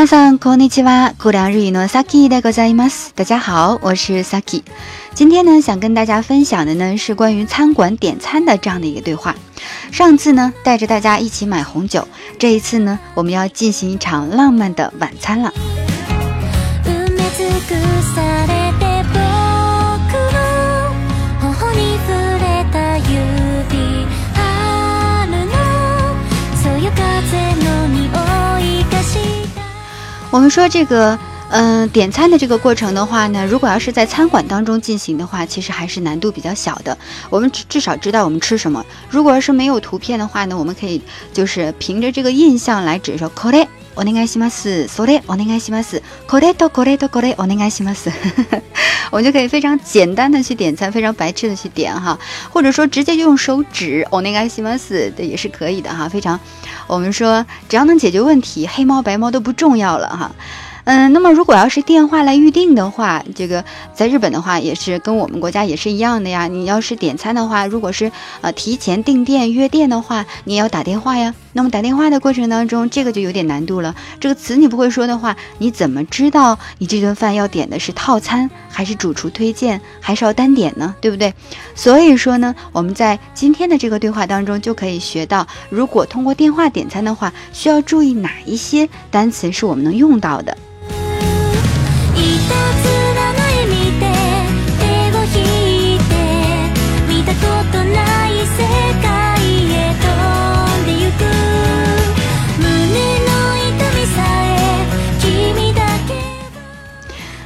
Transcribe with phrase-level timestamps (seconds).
[0.00, 1.14] 皆さんこんにちは。
[1.18, 3.12] 古良日语の Saki でございます。
[3.14, 4.64] 大家好，我是 Saki。
[5.14, 9.36] 今天呢，想跟大家分享的呢是关于餐馆点餐的这样的一个对话。
[9.92, 15.52] 上次呢，带着大家一起买红酒，这一次呢，我们要进行一场浪漫的晚餐了。
[30.31, 36.97] 我们说这个，嗯，点餐的这个过程的话呢，如果要是在餐馆当中进行的话，其实还是难度比较小的。
[37.29, 38.83] 我们至至少知道我们吃什么。
[39.09, 41.01] 如果要是没有图片的话呢，我们可以
[41.33, 44.88] 就是凭着这个印象来指说，これお願いします。
[44.88, 46.02] それお願いします。
[46.28, 48.10] これとこれとこれお願いします。
[49.10, 52.18] 我们就可以非常简单的去点餐，非常白痴的去点哈，
[52.52, 56.38] 或者说直接就用手指お願いします的也是可以的哈，非常。
[56.88, 60.32] 我们说，只要能解决问题，黑猫白猫都不重要了哈。
[60.83, 66.47] 嗯，那么如果要是电话来预定的话，这个在日本的话也是跟我们国家也是一样的呀。
[66.47, 71.33] 你要是点餐的话，如果是呃提前订店约店的话，你也要打电话呀。
[71.53, 73.93] 那么打电话的过程当中，这个就有点难度了。
[74.19, 80.95] 这个词你不会说的话，你怎么知道你这顿饭要点的是套餐，还是主厨推荐，还是要单点呢？
[81.01, 81.33] 对不对？
[81.75, 90.57] 所以说呢，我们在今天的这个对话当中就可以学到，如果通过电话点餐的话，需要注意哪一些单词是我们能用到的。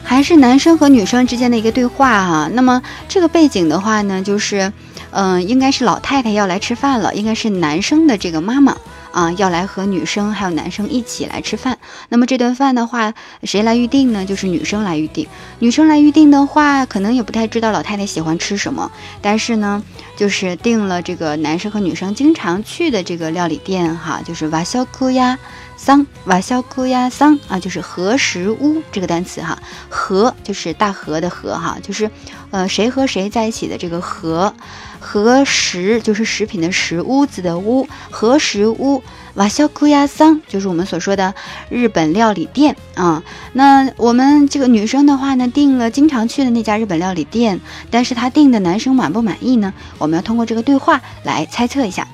[0.07, 2.49] 还是男生和女生之间的一个对话哈。
[2.53, 4.71] 那么这个背景的话呢，就是，
[5.11, 8.77] 嗯，应该是老太太要来吃饭了，应该是男生的这个妈妈。
[9.15, 11.77] 啊，要来和女生还有男生一起来吃饭。
[12.09, 14.25] 那么这顿饭的话，谁来预定呢？
[14.25, 15.25] 就是女生来预定。
[15.59, 19.81] 女生来预定的话，可能也不太知道老太太喜欢吃什么，但是呢，
[20.17, 25.39] 就是订了这个男生和女生经常去的这个料理店哈，就是瓦肖库呀
[25.85, 32.09] 桑，瓦肖库亚桑啊，就是和食屋这个单词哈，和就是大和的和哈，就是
[32.49, 34.51] 呃谁和谁在一起的这个和。
[34.99, 39.03] 和食就是食品的食，屋子的屋，和食屋，
[39.35, 41.35] 瓦肖库亚桑就是我们所说的
[41.69, 43.21] 日本料理店啊。
[43.53, 49.71] 那我们这个女生的话呢，订了经常去的那家日本料理店，但是她订的男生满不满意呢？
[49.99, 52.07] 我们要通过这个对话来猜测一下。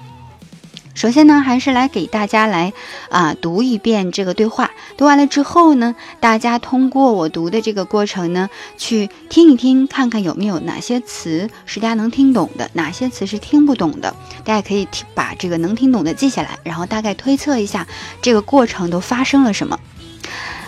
[0.95, 2.73] 首先呢，还是来给大家来
[3.11, 4.71] 啊读一遍这个对话。
[4.97, 8.49] 读完了之后呢，大家通过我读的这个过程呢，
[8.79, 14.15] 去听一听，看看有没有哪些词是大家能听懂的，哪些词是听不懂的。
[14.43, 17.87] 大家可以听把这个能听懂的记下来，然后大概推测一下
[18.23, 19.79] 这个过程都发生了什么。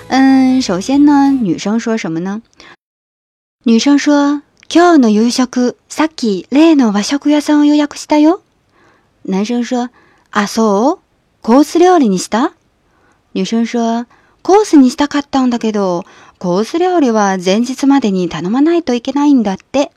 [0.08, 2.42] 嗯，首先呢，女生说什么呢？
[3.64, 8.42] 女生说：“今日の夕食、さっき例の和食屋さんを予約したよ。”
[9.24, 9.88] 男生说。
[10.35, 10.99] あ、そう？
[11.43, 12.53] コース料理にした？
[13.35, 14.07] 女生说、
[14.41, 16.05] コースにしたかったんだけど、
[16.39, 19.91] コース料理は前日までに頼まないといけないんだって。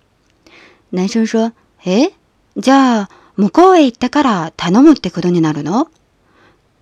[0.92, 1.52] 男生说、
[1.86, 2.10] え？
[2.58, 5.88] じゃあ、向こうへ行ってから頼むってことになるの？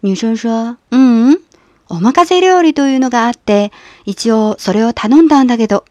[0.02, 1.38] 女生说、うん、
[1.88, 3.70] お任せ料理というのがあって、
[4.04, 5.84] 一応それを頼んだんだけど。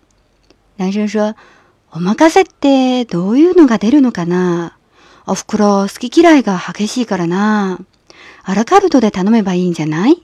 [0.78, 1.36] 男生说、
[1.94, 4.78] お任せってどういうのが出るのかな？
[5.26, 7.80] お袋好き嫌いが激しいからな。
[8.44, 10.24] アラカルトで頼めばいいんじゃない？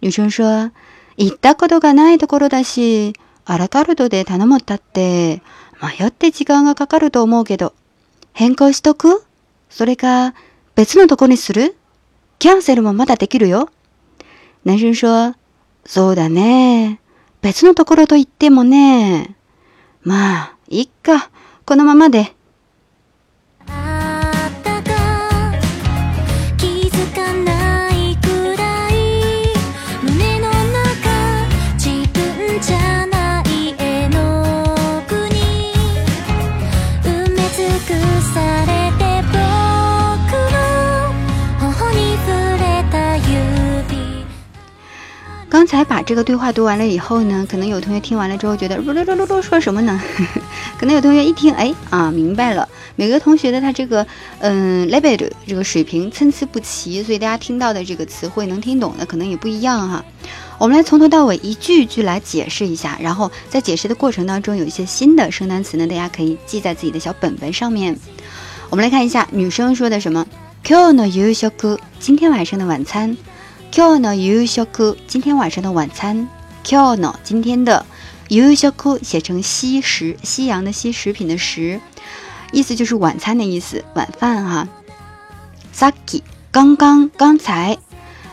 [0.00, 0.72] 女生说、
[1.18, 3.12] 行ったことがないところだし、
[3.44, 5.42] アラカルトで頼むったって、
[5.82, 7.74] 迷って時間がかかると思うけど、
[8.32, 9.22] 変更しとく？
[9.68, 10.34] それか、
[10.74, 11.76] 別のとこにする？
[12.38, 13.70] キャンセルもまだできるよ。
[14.64, 15.34] 男生说、
[15.84, 17.00] そうだね。
[17.42, 19.36] 別のところと言ってもね。
[20.02, 21.30] まあ、いっか。
[21.64, 22.35] このままで。
[46.06, 50.00] 这个对话读完了以后呢，可能有同学听完了之后觉得噜噜噜噜噜说什么呢？
[50.78, 52.68] 可能有同学一听，哎啊，明白了。
[52.94, 54.06] 每个同学的他这个
[54.38, 60.04] 嗯 level 这个水平参差不齐，所以大家听到的这个词汇能听懂的可能也不一样哈。
[60.58, 67.98] 我们来从头到尾一句一句来解释一下，然后在解释的过程当中有一些新的生单词呢，大家可以记在自己的小本本上面。
[68.70, 70.24] 我们来看一下女生说的什么：
[70.62, 73.16] 今日の夕食，今天晚上的晚餐。
[73.73, 76.27] 今日の夕食，今天晚上的晚餐。
[76.63, 77.85] 今日の今天的
[78.27, 81.79] 夕食写成西食，西洋的西食品的食，
[82.51, 84.67] 意思就是晚餐的意思，晚饭哈。
[85.73, 86.21] さっき
[86.51, 87.77] 刚刚刚才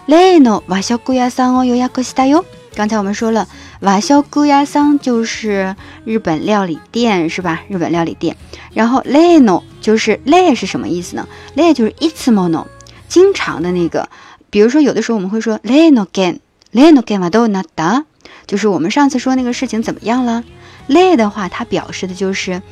[0.07, 2.45] 例の和食屋さんを予約したよ。
[2.75, 3.47] 刚才我们说了，
[3.81, 7.61] 和食屋さん就是日本料理店，是吧？
[7.69, 8.37] 日本料理店。
[8.75, 11.27] 然后例の就是例是什么意思呢？
[11.55, 12.67] 例就是いつもの，
[13.09, 14.09] 经常的那个。
[14.53, 16.41] 比如说，有的时候我们会说例の件、
[16.73, 18.05] 例の件はどうなった？
[18.47, 20.43] 就是我们上次说那个事情怎么样了？
[20.87, 22.63] 例的话，它表示的就是，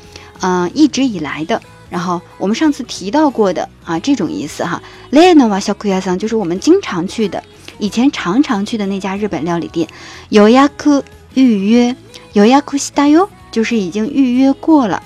[0.41, 1.61] 嗯，一直以来的。
[1.91, 4.83] 然后我们上次提到过的啊，这种意思哈。
[5.11, 7.43] 例のは小屋さん就是我们经常去的，
[7.79, 9.87] 以前常常去的那家日本料理店。
[10.31, 10.71] 予約
[11.35, 11.95] 预约，
[12.33, 15.03] 予約したよ，就是已经预约过了。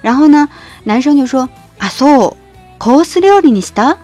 [0.00, 0.48] 然后呢，
[0.84, 1.48] 男生就说
[1.78, 2.36] 啊，そう、
[2.78, 3.98] コース料理にした。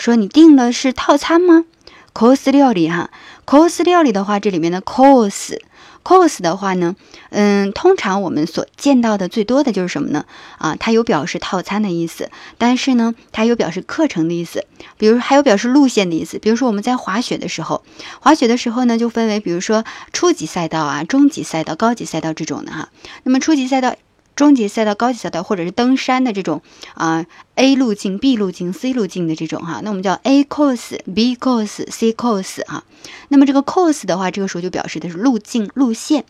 [0.00, 1.66] 说你订了是套餐吗
[2.14, 3.10] ？cos 料理哈
[3.44, 6.96] ，cos 料理的话，这里面的 cos，cos 的话呢，
[7.28, 10.24] 嗯，通常我们所见到的最多的就是什么呢？
[10.56, 14.64] 啊，它有表示套餐的意思，但是呢，它有表示课程的意思，
[14.96, 16.38] 比如还有表示路线的意思。
[16.38, 17.84] 比如说我们在滑雪的时候，
[18.20, 22.88] 滑雪的时候呢，就分为比如说初级赛道啊、中级赛道、高级赛道这种的哈。
[23.24, 23.94] 那么初级赛道。
[24.36, 26.62] 中级赛道、高级赛道，或者是登山的这种
[26.94, 32.84] 啊，A 路径、B 路径、C 路径的这种哈，那我们叫 A course、B course、C course 哈。
[33.28, 36.24] 那么这个 course 的话，这个时候就表示的是路径、路线。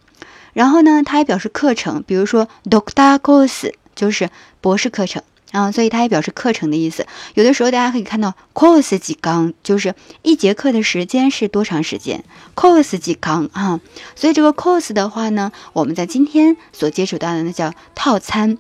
[0.53, 4.31] 然后呢，它还表示课程，比如说 Doctor course 就是
[4.61, 5.23] 博士课程。
[5.53, 7.07] 啊，所以它也表示课程的意思。
[7.35, 12.25] 有的时候大家可以看到 course 几纲，就是一节课的时间是多长时间
[12.55, 13.81] ？course 几纲啊，
[14.15, 18.59] 所以这个 course 的话呢，我们在今天所接触到的那叫套餐，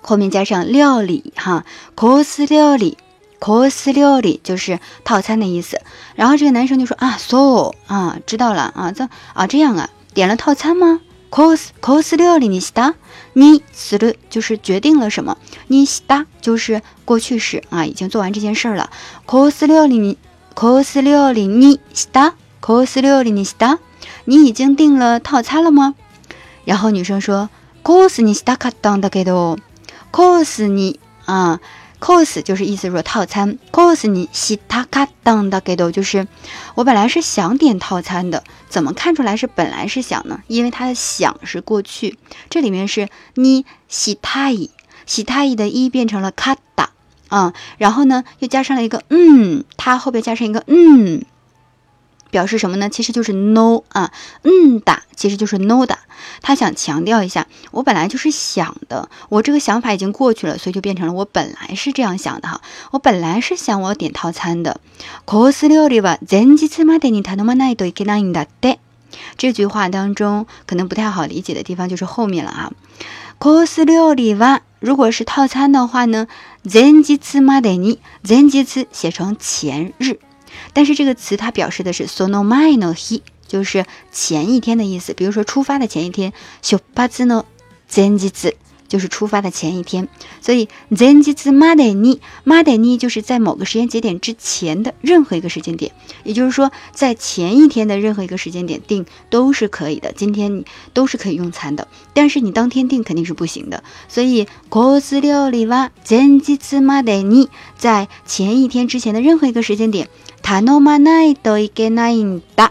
[0.00, 1.64] 后面加上料理哈
[1.94, 2.98] ，course 料理
[3.38, 5.80] ，course 料理就是套餐的意思。
[6.14, 11.00] 然后这个男生就说啊，so 啊，知道了啊，这啊这样啊，点了套餐吗
[11.31, 12.95] ？course course 料理你した
[13.33, 18.89] 你する就是决定了什么，你した就是过去式啊，已经做完这件事儿了。
[19.27, 20.17] course 料理你
[20.55, 23.79] course 料理你した course 料理你した
[24.25, 25.95] 你已经订了套餐了吗？
[26.63, 27.49] 然后女生说
[27.83, 29.57] course にしたかったんだけど
[30.11, 31.59] course に啊。
[32.00, 36.26] Cos 就是意思说套餐，cos 你西塔卡当的给豆就是
[36.74, 40.40] 我本来是想点套餐的，怎么看出来是本来是想呢？
[40.46, 42.18] 因为它的想是过去，
[42.48, 44.70] 这里面是你西塔伊，
[45.06, 46.90] 西塔伊的一变成了卡达
[47.28, 51.24] 啊，然后呢又加上了一个嗯，它后边加上一个嗯。
[52.31, 52.89] 表示什么呢？
[52.89, 54.11] 其实就是 no 啊，
[54.43, 55.99] 嗯的，其实就是 no 的。
[56.41, 62.61] 他想强调一下，我本来就是想的，我这个想法已经过去了，所以就变成了我本来是这样想的哈。
[62.91, 64.79] 我本来是想我要点套餐的。
[69.37, 72.71] 这句话当中可能不太好理解的地方就是后面了啊。
[74.79, 76.27] 如果是套餐的话呢，
[76.67, 80.19] 前日までに，前日写成前日。
[80.72, 85.12] 但是这个词它表示的是 sono mai no he，就是前一天的意思。
[85.14, 86.32] 比如说出发的前一天
[86.62, 87.44] ，shopatsu no
[87.90, 88.54] zenjitsu
[88.89, 90.07] 就是出发的前一天。
[90.41, 95.91] 所以 zenjitsu made ni made ni 就是在某个时间节点之前的任何一个时间点，
[96.23, 100.11] 也就是说在前一天的任何一个时间点订都是可以的。
[100.11, 103.83] 今天你都是可以用餐的，但是你当天订肯定是不行的。
[104.07, 110.07] 所以 kosu 料理は zenjitsu made ni 在前一天之前的任何一个时间点。
[110.43, 112.69] 頼まないといけないんだ。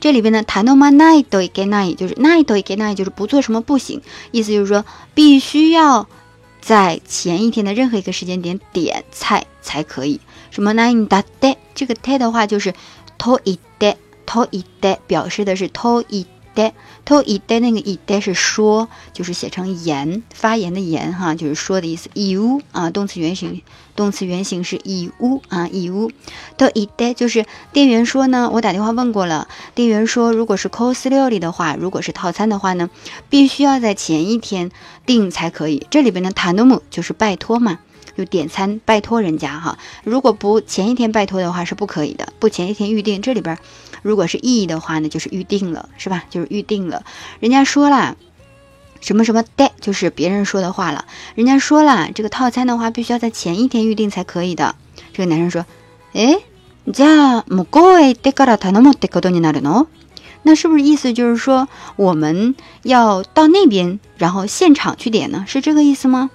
[0.00, 4.00] 这里边呢，頼まないといけない就是ないといけない就是不做什么不行，
[4.32, 4.84] 意思就是说
[5.14, 6.08] 必须要
[6.60, 10.20] 在前一天的任何一个时间点点菜才可以。
[10.50, 11.56] 什么ないんだで？
[11.74, 12.74] 这个て的话就是
[13.18, 16.26] といてといて表示的是とい
[16.59, 16.73] て。
[17.05, 22.09] to 以的那个以的是说，就是写成言，发言的言哈，就是说的意思。
[22.13, 23.63] 以乌啊，动词原形，
[23.95, 26.11] 动词原形是以乌啊，以乌。
[26.57, 32.89] to 以的就是店员说呢，我打电话问过了，店员说，如果是 cos 料理的话，如果是套餐的话呢，
[33.29, 34.69] 必须要在前一天
[35.05, 35.87] 订才可以。
[35.89, 37.79] 这里边的 tanomu 就是拜托嘛，
[38.18, 43.20] 就点餐拜托人家哈，如果不前一天拜托的话是不可以的，不前一天预定。
[43.22, 43.58] 这里边。
[44.02, 46.24] 如果是意义的话呢，就是预定了，是吧？
[46.28, 47.04] 就是预定了。
[47.40, 48.18] 人家说了，
[49.00, 51.06] 什么什么的，就是别人说的话了。
[51.34, 54.74] 人家说了，这个套餐的话，必须要在前一天预定才可以的。
[55.14, 55.64] 这个男生说：“
[56.12, 56.38] 哎，
[56.86, 59.86] じゃもこへでから頼むってことになるの？
[60.42, 65.46] 那是不是意思就是说我们要到那边，然后现场去点呢？
[65.48, 66.30] 是这个意思吗？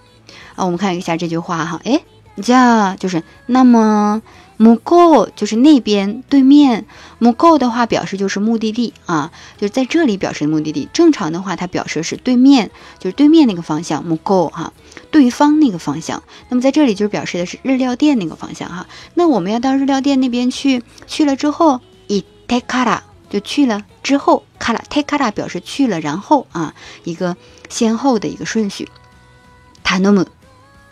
[0.54, 1.80] 啊，我们看一下这句话哈。
[1.84, 2.00] 哎，
[2.36, 4.22] じゃ就是那么。
[4.56, 6.86] 木够就是那边对面，
[7.18, 10.88] 木够的话表示就是目的地啊，就是在这里表示目的地。
[10.92, 12.70] 正常的话，它表示是对面，
[13.00, 14.72] 就是对面那个方向，木够哈，
[15.10, 16.22] 对方那个方向。
[16.50, 18.86] 那么在这里就是表示的是日料店那个方向哈。
[19.14, 27.36] 那我们要到日料店那边去，去了之后，以 take kara 就去了之后，kara take kara 表示去了然后啊，一个
[27.68, 28.88] 先后的一个顺序。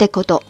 [0.07, 0.41] Dekodo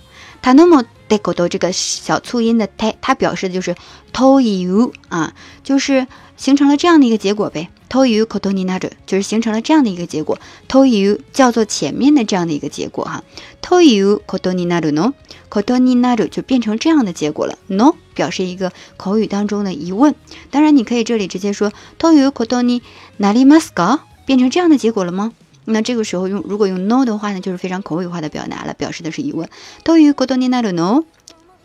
[0.42, 0.84] tanomu。
[1.08, 3.76] d e k o d 这个小促音的 te，它表示的就是
[4.14, 6.06] to you 啊，就是
[6.38, 7.68] 形成了这样的一个结果呗。
[7.90, 10.38] toyu koto ni naru 就是形成了这样的一个结果。
[10.68, 13.22] ，to you 叫做前面的这样的一个结果哈。
[13.60, 17.58] toyu koto ni naru no，koto ni naru 就变成这样的结果了。
[17.66, 20.14] no 表示一个口语当中的疑问。
[20.50, 22.80] 当然，你可以这里直接说 toyu koto ni
[23.18, 25.32] narimasu ka，变成这样的结果了吗？
[25.65, 29.49] 那这个时候用如果用 no 的话呢，就是非常口语化的表达了，表示的是疑问。
[29.83, 31.03] 都于过多尼那鲁 no，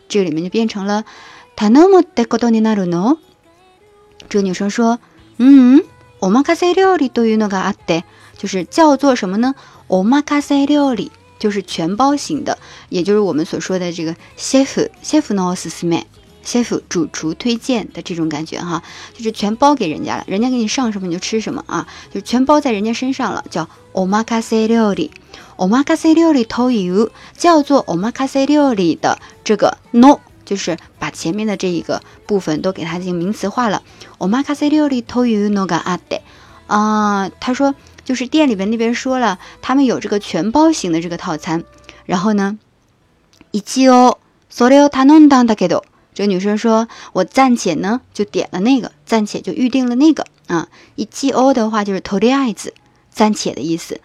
[0.09, 1.05] 这里面就变成了
[1.55, 3.17] 他那么的过多尼那鲁 no。
[4.29, 4.99] 这个女生说，
[5.37, 5.83] 嗯，
[6.19, 8.03] おまかせ料理というのがあって，
[8.37, 9.55] 就是叫做什么呢？
[9.87, 12.57] おまかせ料理就是全包型的，
[12.89, 16.03] 也就是我们所说的这个 chef chef no すすめ。
[16.47, 18.83] chef 主厨推荐的这种感觉哈，
[19.13, 25.11] 就是全包给人家了，人家给你上什么你就吃什么啊，就全包在人家身上了，叫 omakase 料理，
[25.55, 33.81] omakase 料理 to you 叫做 omakase 料理的这个 no，就是把前面的这一个部分都给它进行名词化了，
[34.17, 36.19] omakase 料理 to you no ga ate
[36.67, 41.63] 啊，他说就是店里边那边说了，他们有这个全包型的这个套餐，
[42.05, 42.57] 然后呢，
[43.51, 44.17] 一応
[44.51, 45.83] それを頼んだんだけど。
[46.17, 50.69] 这个女生说：“我暂且呢就点了那个，暂且就预定了那个啊。
[50.95, 52.73] 一季欧的话就是托利爱子，
[53.11, 53.99] 暂且的意思。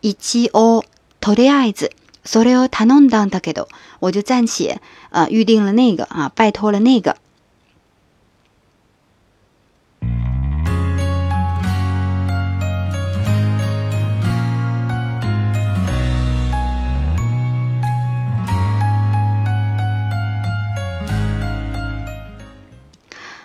[0.00, 0.84] 一季欧
[1.20, 1.92] 托利爱子，
[2.24, 3.68] 所以を頼んだんだけど，
[4.00, 7.16] 我就暂且呃预定了那个啊，拜托了那个。”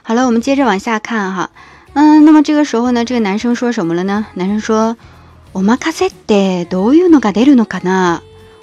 [0.09, 1.49] 好了，我们接着往下看哈，
[1.93, 4.27] 嗯，那么这个时候呢，这个男生说什么了呢？
[4.35, 8.21] 男生说：“おまかせってどういうのが出るのかな？”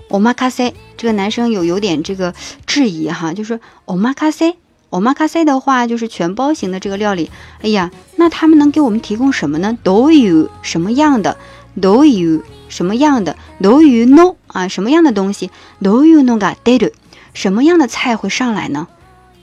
[0.08, 2.34] おまかせ，这个男生有有点这个
[2.66, 4.56] 质疑哈，就是おまかせ，
[4.90, 7.30] おまかせ的话就是全包型的这个料理。
[7.62, 9.76] 哎呀，那他们能给我们提供什么呢？
[9.82, 11.36] どういう什么样的？
[11.80, 13.36] どういう什么样的？
[13.60, 15.50] どういうの啊，什么样的东西？
[15.80, 16.92] どういうのが出る？
[17.32, 18.88] 什么样的菜会上来呢？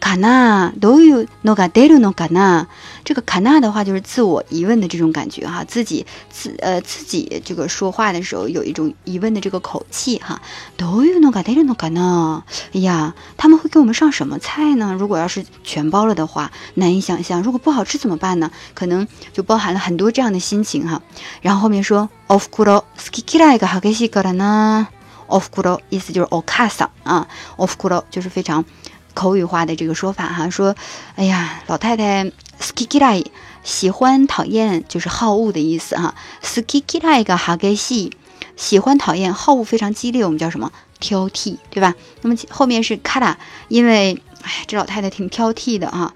[0.04, 2.66] 卡纳都有诺嘎德鲁诺卡纳，
[3.06, 10.42] 这个卡纳的话就是自我疑问的这种感觉哈，自己自呃自己这个说话的时候有一种疑问的这个口气哈。
[10.76, 12.44] 都有诺嘎德鲁诺卡纳，
[12.74, 14.94] 哎呀，他们会给我们上什么菜呢？
[14.98, 17.42] 如果要是全包了的话，难以想象。
[17.42, 18.50] 如果不好吃怎么办呢？
[18.74, 21.00] 可能就包含了很多这样的心情哈。
[21.40, 24.86] 然后后面说，of kuro skikira 个哈给西格了呢
[25.28, 28.66] ？of kuro 意思就是 o kasa 啊，of kuro 就是非常。
[29.14, 30.74] 口语化的这个说法哈，说，
[31.14, 32.30] 哎呀，老太太
[32.60, 33.24] skikirai
[33.62, 38.12] 喜欢讨厌就是好恶的意思哈，skikirai 个哈给西
[38.56, 41.94] 喜欢讨厌好恶非常激烈，我们叫什么挑剔，对吧？
[42.22, 43.36] 那么后面是 kara，
[43.68, 46.12] 因为哎，这老太太挺挑剔的啊。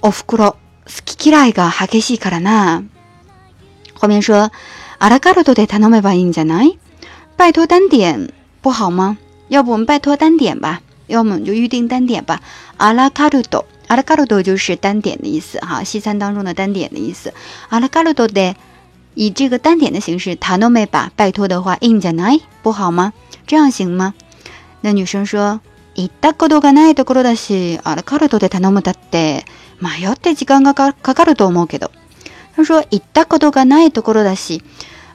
[0.00, 0.54] ofkuro
[0.86, 2.84] skikirai 个哈给西 kara 呢？
[3.94, 4.52] 后面说
[4.98, 6.62] 阿拉卡罗多得他那么把印在哪？
[7.36, 9.18] 拜托单点不好吗？
[9.48, 10.82] 要不我们拜托单点吧？
[11.07, 12.41] 要么就预定单点吧，
[12.77, 17.33] 阿拉卡鲁多，阿拉卡鲁多就是单点的意思哈，西餐当中的单点的意思。
[17.69, 18.55] 阿拉卡鲁多的
[19.13, 22.39] 以这个单点的形式，塔诺梅吧，拜托的话，印在哪？
[22.61, 23.11] 不好吗？
[23.45, 24.13] 这样行吗？
[24.81, 25.59] 那女生说，
[25.95, 29.45] いたことがないところだし、阿拉卡鲁多で頼むだって、
[29.79, 31.91] 迷って時間がかかると思うけど。
[32.55, 34.61] 他说，いたことがないところだし，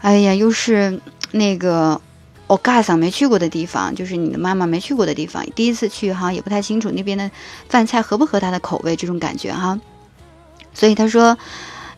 [0.03, 1.01] 哎呀，又是
[1.33, 2.01] 那个。
[2.46, 7.32] 我嘎桑没去过的地方，就是你的妈妈没去过的地方，第一次去哈，也不太清楚那边的
[7.70, 9.80] 饭菜合不合她的口味，这种感觉哈。
[10.74, 11.38] 所以他说，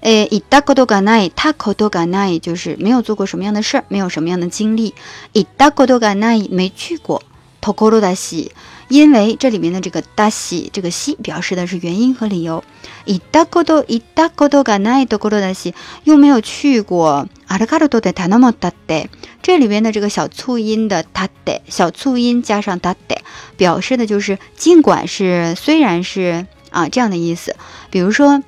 [0.02, 4.94] 诶，伊达过多嘎奈，他口多嘎奈，就是没有做过什么样的事儿，没有什么样的经历。
[5.34, 7.24] 伊达过多嘎奈没去过，
[7.60, 8.52] 托口罗达西，
[8.88, 12.64] 因为这里面的这个达西，这个西表示的是原因和理由。
[13.06, 15.74] 伊达过多伊达过多嘎奈托口罗达西，
[16.04, 17.28] 又没有去过。
[17.48, 19.10] 阿拉卡罗多的塔那么达的。
[19.45, 23.19] 这里边的这个小促音的它的小促音加上它的，
[23.57, 27.57] 表示的就是尽管是虽然是啊这样的意思。
[27.91, 28.43] 比如说，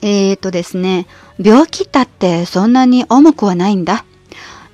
[0.00, 1.06] えっとですね、
[1.38, 4.04] 病気だってそんなに重くはないんだ。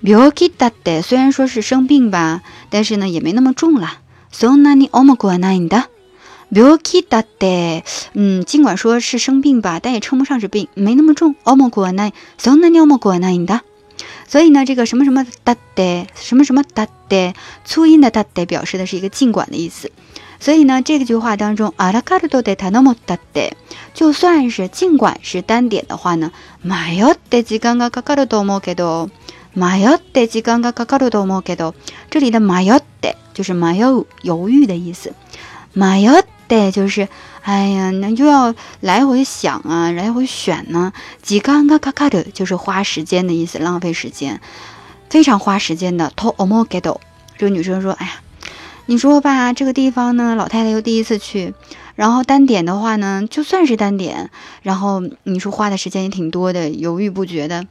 [0.02, 2.40] 病気だって虽然说是生病吧，
[2.70, 4.00] 但是呢也没那么重啦。
[4.32, 5.88] そんなに重くはないんだ。
[6.52, 11.36] 病気だって，嗯，尽管说是生病吧，但也称不上是病，没那么重。
[11.44, 13.62] 重くはない、そんなに重くはないんだ。
[14.26, 17.34] 所以呢，这个什么什么だって，什么什么だって，
[17.66, 19.90] 粗音的だって表示的是一个尽管的意思。
[20.38, 23.52] 所以呢，这个句话当中，あらかるとで頼むだって，
[23.94, 29.10] 就算是尽管是单点的话呢，迷って時間がかかると思うけど。
[29.52, 31.74] 迷って時間がかかると思うけど，
[32.08, 35.12] 这里的迷って就是迷う犹豫的意思。
[35.74, 37.08] 迷って就是，
[37.44, 40.92] 哎呀，那又要来回想啊，来回选呢。
[41.24, 44.40] 時間がかかる就是花时间的意思，浪费时间，
[45.08, 46.12] 非常花时间的。
[46.14, 47.00] と思うけど，
[47.38, 48.12] 这个女生说，哎呀，
[48.86, 51.54] 你说吧，这个地方呢，老太太又第一次去，
[51.96, 54.28] 然后单点的话呢，就算是单点，
[54.62, 57.66] 然后你说花的时间也挺多的，犹豫不决的。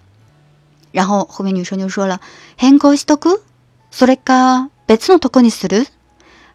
[0.92, 2.20] 然后后面女生就说了，
[2.58, 3.42] 変更しとく、
[3.94, 5.86] それか別のとこにする。”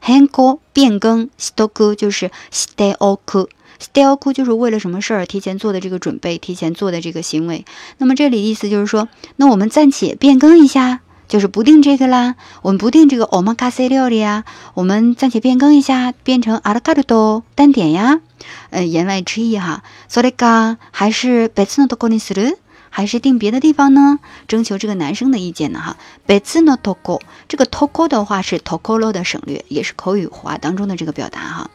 [0.01, 7.65] 変更变更しとく就是しておく、しておく就是为了什么事儿提前做的这个准备，提前做的这个行为。
[7.99, 18.21] 那么这里意思就是说，那我们暂且变更一下，就是不定这个啦，我们不定这个オマカセ料理呀，我们暂且变更一下，变成アラカルト单点呀。
[18.69, 22.59] 呃，言外之意哈，それか还是別のとこにする。
[22.91, 24.21] 还是定别的地方呢？
[24.47, 25.81] 征求这个男生的意见呢？
[25.81, 31.71] 哈，别次呢 toko，这个 toko 的话是 tokoro 的省略，也是口语化当中的这个表达哈。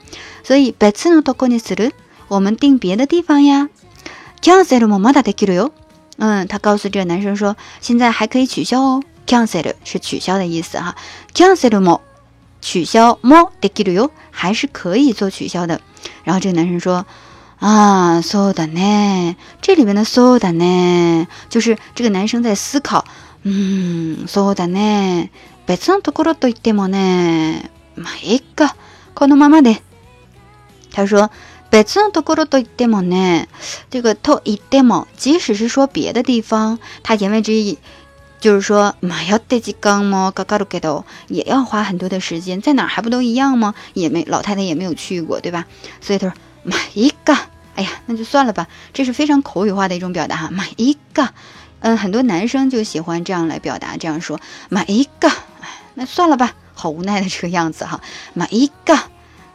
[0.45, 1.91] 所以别次呢 toko にする，
[2.29, 3.67] 我们定别的地方呀。
[4.41, 5.71] cancel もまだできるよ。
[6.17, 9.03] 嗯，他告诉这个男生说，现在还可以取消哦。
[9.27, 10.95] cancel 是取消的意思哈。
[11.33, 11.99] cancel も
[12.61, 15.81] 取消もできるよ，还是可以做取消的。
[16.23, 17.05] 然后这个男生说。
[17.63, 19.35] 啊，そうだね。
[19.61, 23.03] 这里面的そうだね，就是这个男生在思考。
[23.43, 25.31] 嗯，そうだね。
[25.67, 28.75] 別のところと言ってもね、まあいいか、
[29.13, 29.81] このままで。
[30.91, 31.29] 他说，
[31.69, 33.47] 別のところと言ってもね，
[33.91, 37.77] 这个と言っても，即使是说别的地方，他言外之意
[38.39, 43.75] 就是说，まあ要得時間もかかるけど，也要花很多的时间，在哪儿还不都一样吗？
[43.93, 45.67] 也没老太太也没有去过，对吧？
[46.01, 46.33] 所以他说，
[46.65, 47.49] まあいいか。
[47.74, 50.48] 哎呀，那就算了吧，这是非常口语化的一种表达哈。
[50.50, 51.28] 买一个，
[51.80, 55.30] 嗯，很多男生就喜欢这样来表达，这样说买一个，
[55.94, 58.00] 那算了吧，好无奈的这个样子哈。
[58.32, 58.94] 买一个，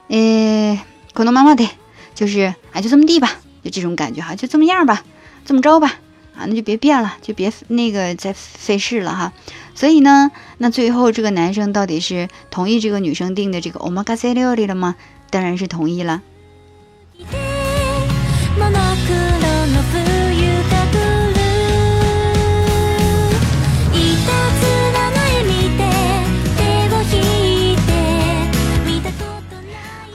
[0.10, 0.80] 呃，
[1.14, 1.68] 可能妈妈的，
[2.14, 5.04] 就是啊，就这么地吧，就这种感觉哈，就这么样吧，
[5.46, 5.96] 这么着吧，
[6.36, 9.34] 啊，那就别变了，就别那个再费事了哈。
[9.76, 14.96] 所以呢，那最后这个男生到底是同意这个女生定的这个 omakase 料理了吗？
[15.30, 16.22] 当然是同意了。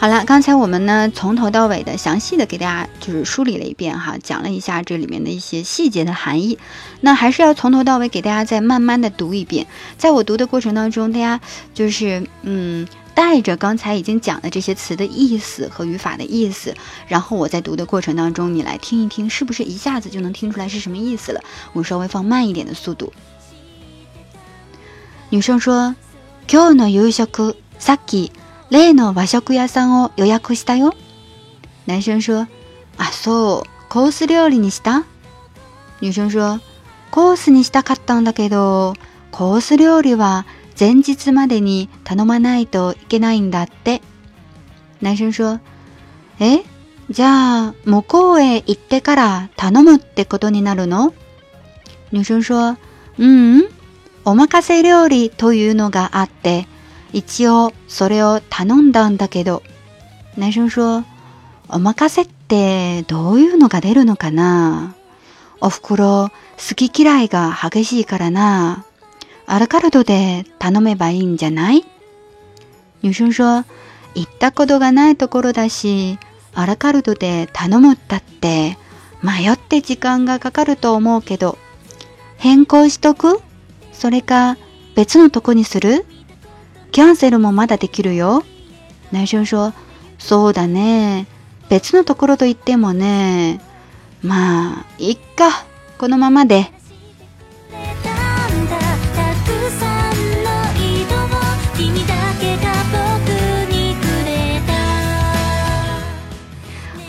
[0.04, 6.58] 好了，刚才我们呢从头到尾的详细的给大家就是梳理了一遍哈，讲了一下这里面的一些细节的含义。
[7.02, 9.68] 那还是要从头到尾给大家再慢慢的读一遍。
[9.98, 11.42] 在我读的过程当中，大家
[11.74, 16.74] 就是嗯带着刚才已经讲的这些词的意思和语法的意思，
[17.10, 21.42] 然后我在读的过程当中，你来听一听，是不是一下子就能听出来是什么意思了？
[21.74, 23.12] 我稍微放慢一点的速度。
[25.30, 25.96] 女生说：“
[26.48, 28.30] 今日の夕食さっき。”
[28.75, 30.97] 例の和食屋さんを予約したよ。
[31.87, 32.49] 男生说
[32.99, 35.05] ：“あ、そう、コース料理にした？”
[36.03, 36.59] 女生说
[37.13, 38.95] ：“コースにしたかったんだけど、
[39.31, 40.45] コース料理は
[40.77, 44.03] 前日までに頼まないといけないんだって。”
[45.01, 45.61] 男生说
[46.43, 46.65] ：“え、
[47.11, 51.15] じゃあ向こうへ行ってから頼むってことになるの？”
[52.13, 52.77] 女生说
[53.21, 53.69] ：“うん、
[54.25, 56.67] お任せ料理というのがあって。”
[57.14, 59.62] 一応それを頼んだんだけど、
[60.37, 61.05] 男生说、
[61.68, 64.96] お任せってどういうのが出るのかな。
[65.61, 68.85] お袋好き嫌いが激しいからな。
[69.46, 71.85] アラカルトで頼めばいいんじゃない？
[73.03, 73.64] 女生说、
[74.14, 76.18] 行ったことがないところだし、
[76.53, 78.77] アラカルトで頼むったって
[79.22, 81.59] 迷って時間がかかると思うけど、
[82.38, 83.40] 変更しとく？
[83.92, 84.57] それか
[84.96, 86.05] 別のとこにする？
[86.95, 88.45] キャンセルもまだできるよ。
[89.11, 89.73] 男生说
[90.17, 91.27] ：“そうだね。
[91.69, 93.61] 別のところと言ってもね。
[94.23, 95.67] まあ、いっか。
[95.99, 96.71] このままで。”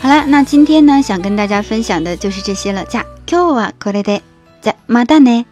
[0.02, 2.84] 好了，那今天呢，想跟大家分享的就是这些了。
[2.86, 4.24] じゃ、今日はこれで。
[4.62, 5.46] じゃ、またね。